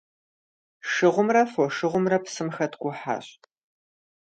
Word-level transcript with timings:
Шыгъумрэ 0.91 1.41
фошыгъумрэ 1.51 2.17
псым 2.23 2.49
хэткӀухьащ. 2.55 3.27